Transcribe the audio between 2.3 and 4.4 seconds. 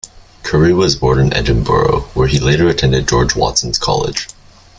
later attended George Watson's College.